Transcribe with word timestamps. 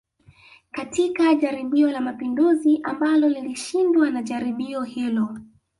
Katika 0.71 1.35
jaribio 1.35 1.91
la 1.91 2.01
mapinduzi 2.01 2.79
ambalo 2.83 3.29
lilishindwa 3.29 4.09
na 4.09 4.23
jaribio 4.23 4.83
hilo 4.83 5.37